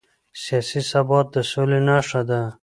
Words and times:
سیاسي 0.43 0.81
ثبات 0.91 1.27
د 1.35 1.37
سولې 1.51 1.79
نښه 1.87 2.21
ده 2.29 2.41